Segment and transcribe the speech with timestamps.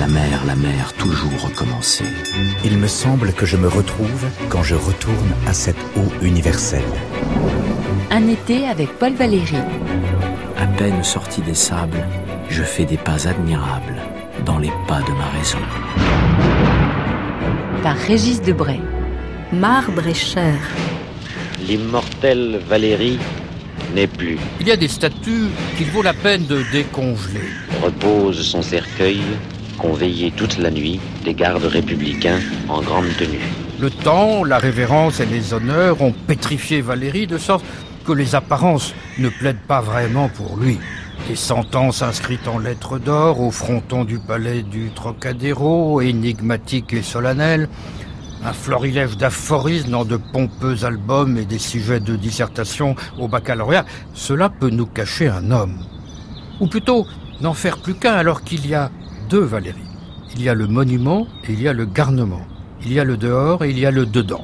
[0.00, 2.06] La mer, la mer, toujours recommencer.
[2.64, 6.90] Il me semble que je me retrouve quand je retourne à cette eau universelle.
[8.10, 9.58] Un été avec Paul Valéry.
[10.56, 12.02] À peine sorti des sables,
[12.48, 14.00] je fais des pas admirables
[14.46, 15.58] dans les pas de ma raison.
[17.82, 18.80] Par Régis Debray.
[19.52, 20.56] Marbre et chair.
[21.68, 23.18] L'immortelle Valérie
[23.94, 24.38] n'est plus.
[24.60, 27.50] Il y a des statues qu'il vaut la peine de décongeler.
[27.82, 29.20] Repose son cercueil,
[29.88, 32.38] veillé toute la nuit des gardes républicains
[32.68, 33.40] en grande tenue.
[33.80, 37.64] Le temps, la révérence et les honneurs ont pétrifié Valérie de sorte
[38.04, 40.78] que les apparences ne plaident pas vraiment pour lui.
[41.28, 47.68] Des sentences inscrites en lettres d'or au fronton du palais du Trocadéro, énigmatiques et solennelles,
[48.44, 54.48] un florilège d'aphorismes dans de pompeux albums et des sujets de dissertation au baccalauréat, cela
[54.48, 55.78] peut nous cacher un homme.
[56.58, 57.06] Ou plutôt,
[57.40, 58.90] n'en faire plus qu'un alors qu'il y a
[59.30, 59.78] deux Valérie.
[60.34, 62.44] Il y a le monument et il y a le garnement.
[62.82, 64.42] Il y a le dehors et il y a le dedans.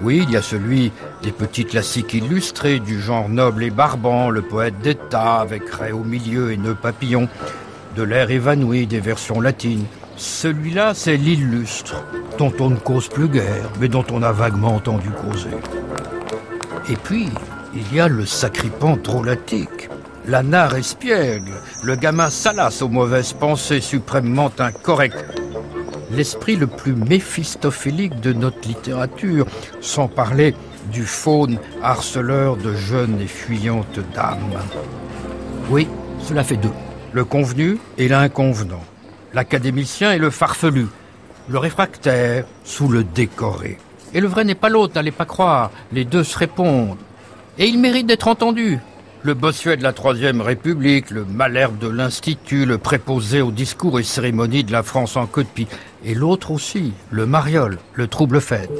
[0.00, 0.90] Oui, il y a celui
[1.22, 6.02] des petits classiques illustrés du genre noble et barbant, le poète d'État avec raie au
[6.02, 7.28] milieu et nœud papillon,
[7.94, 9.86] de l'air évanoui des versions latines.
[10.16, 12.02] Celui-là, c'est l'illustre,
[12.36, 15.56] dont on ne cause plus guère, mais dont on a vaguement entendu causer.
[16.88, 17.28] Et puis,
[17.74, 19.88] il y a le sacripant drôlatique,
[20.26, 21.52] la nare espiègle,
[21.84, 25.24] le gamin salace aux mauvaises pensées suprêmement incorrectes,
[26.10, 29.46] l'esprit le plus méphistophélique de notre littérature,
[29.80, 30.54] sans parler
[30.92, 34.60] du faune harceleur de jeunes et fuyantes dames.
[35.70, 35.86] Oui,
[36.20, 36.72] cela fait deux.
[37.12, 38.84] Le convenu et l'inconvenant.
[39.32, 40.86] L'académicien et le farfelu.
[41.48, 43.78] Le réfractaire sous le décoré.
[44.12, 45.70] Et le vrai n'est pas l'autre, n'allez pas croire.
[45.92, 46.98] Les deux se répondent.
[47.58, 48.78] Et ils méritent d'être entendus.
[49.26, 54.04] Le bossuet de la Troisième République, le malherbe de l'Institut, le préposé aux discours et
[54.04, 55.66] cérémonies de la France en queue de pie.
[56.04, 58.70] Et l'autre aussi, le mariole, le trouble fête.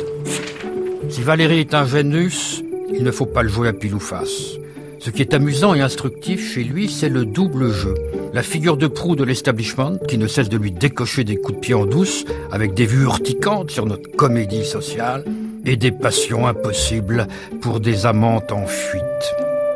[1.08, 2.62] Si Valérie est un Vénus,
[2.94, 4.52] il ne faut pas le jouer à pile ou face.
[5.00, 7.94] Ce qui est amusant et instructif chez lui, c'est le double jeu.
[8.32, 11.60] La figure de proue de l'establishment, qui ne cesse de lui décocher des coups de
[11.60, 15.24] pied en douce, avec des vues urticantes sur notre comédie sociale,
[15.64, 17.26] et des passions impossibles
[17.60, 19.02] pour des amantes en fuite.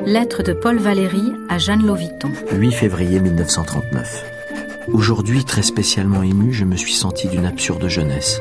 [0.06, 2.32] Lettre de Paul Valéry à Jeanne Loviton.
[2.52, 4.24] 8 février 1939.
[4.92, 8.40] Aujourd'hui, très spécialement ému, je me suis senti d'une absurde jeunesse.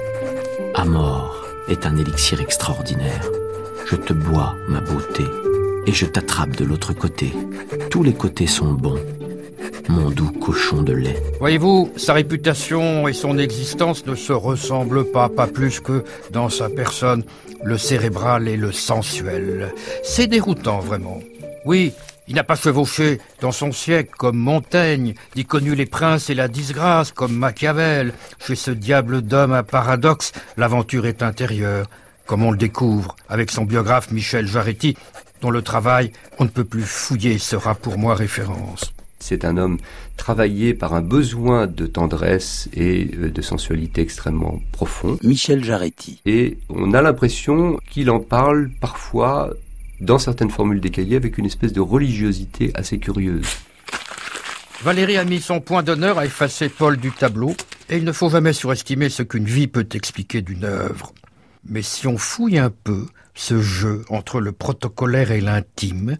[0.73, 3.29] Amor est un élixir extraordinaire.
[3.85, 5.25] Je te bois, ma beauté,
[5.85, 7.33] et je t'attrape de l'autre côté.
[7.89, 8.99] Tous les côtés sont bons.
[9.89, 11.21] Mon doux cochon de lait.
[11.39, 16.69] Voyez-vous, sa réputation et son existence ne se ressemblent pas, pas plus que dans sa
[16.69, 17.23] personne,
[17.63, 19.73] le cérébral et le sensuel.
[20.03, 21.19] C'est déroutant, vraiment.
[21.65, 21.93] Oui,
[22.27, 26.47] il n'a pas chevauché dans son siècle comme Montaigne, ni connu les princes et la
[26.47, 28.13] disgrâce comme Machiavel.
[28.45, 31.87] Chez ce diable d'homme à paradoxe, l'aventure est intérieure,
[32.25, 34.95] comme on le découvre avec son biographe Michel Jaretti,
[35.41, 38.93] dont le travail, on ne peut plus fouiller, sera pour moi référence.
[39.19, 39.77] C'est un homme
[40.15, 45.17] travaillé par un besoin de tendresse et de sensualité extrêmement profond.
[45.23, 46.21] Michel Jaretti.
[46.25, 49.51] Et on a l'impression qu'il en parle parfois
[50.01, 53.47] dans certaines formules décaillées avec une espèce de religiosité assez curieuse.
[54.81, 57.53] Valérie a mis son point d'honneur à effacer Paul du tableau,
[57.89, 61.13] et il ne faut jamais surestimer ce qu'une vie peut expliquer d'une œuvre.
[61.67, 66.17] Mais si on fouille un peu ce jeu entre le protocolaire et l'intime,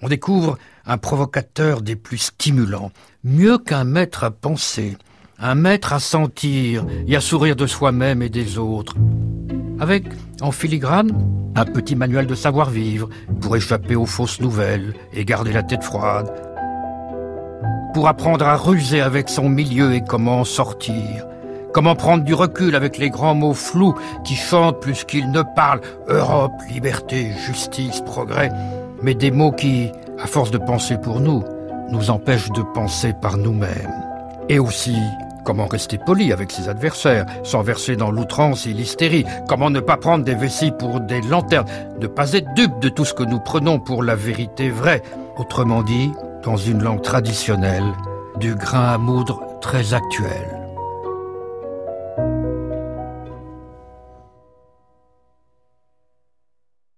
[0.00, 2.90] on découvre un provocateur des plus stimulants,
[3.22, 4.96] mieux qu'un maître à penser,
[5.38, 8.94] un maître à sentir et à sourire de soi-même et des autres.
[9.80, 10.04] Avec,
[10.42, 11.10] en filigrane,
[11.56, 13.08] un petit manuel de savoir-vivre
[13.40, 16.30] pour échapper aux fausses nouvelles et garder la tête froide,
[17.94, 21.26] pour apprendre à ruser avec son milieu et comment en sortir,
[21.72, 25.80] comment prendre du recul avec les grands mots flous qui chantent plus qu'ils ne parlent,
[26.08, 28.52] Europe, liberté, justice, progrès,
[29.02, 29.90] mais des mots qui,
[30.22, 31.42] à force de penser pour nous,
[31.90, 34.04] nous empêchent de penser par nous-mêmes.
[34.48, 34.96] Et aussi,
[35.44, 39.96] comment rester poli avec ses adversaires, sans verser dans l'outrance et l'hystérie, comment ne pas
[39.96, 41.66] prendre des vessies pour des lanternes,
[42.00, 45.02] ne pas être dupe de tout ce que nous prenons pour la vérité vraie,
[45.36, 46.12] autrement dit,
[46.44, 47.92] dans une langue traditionnelle,
[48.38, 50.59] du grain à moudre très actuel.